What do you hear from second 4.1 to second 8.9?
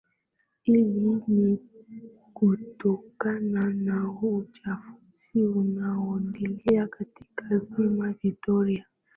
uchafuzi unaondelea katika Ziwa Victoria